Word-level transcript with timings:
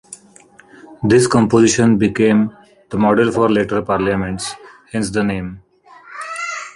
This 1.03 1.27
composition 1.27 1.99
became 1.99 2.57
the 2.89 2.97
model 2.97 3.31
for 3.31 3.47
later 3.51 3.83
parliaments, 3.83 4.55
hence 4.91 5.11
the 5.11 5.23
name. 5.23 5.61